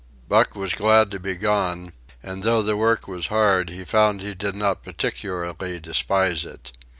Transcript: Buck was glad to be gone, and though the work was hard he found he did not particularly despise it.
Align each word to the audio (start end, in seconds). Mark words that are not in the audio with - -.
Buck 0.27 0.55
was 0.55 0.73
glad 0.73 1.11
to 1.11 1.19
be 1.19 1.35
gone, 1.35 1.93
and 2.23 2.41
though 2.41 2.63
the 2.63 2.75
work 2.75 3.07
was 3.07 3.27
hard 3.27 3.69
he 3.69 3.83
found 3.83 4.19
he 4.21 4.33
did 4.33 4.55
not 4.55 4.81
particularly 4.81 5.79
despise 5.79 6.43
it. 6.43 6.71